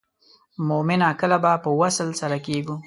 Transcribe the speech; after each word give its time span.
مومنه 0.67 1.09
کله 1.19 1.37
به 1.43 1.51
په 1.63 1.69
وصل 1.79 2.09
سره 2.21 2.37
کیږو. 2.45 2.75